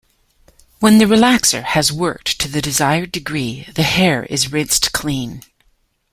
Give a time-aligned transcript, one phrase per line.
[0.79, 5.43] When the relaxer has worked to the desired degree, the hair is rinsed clean.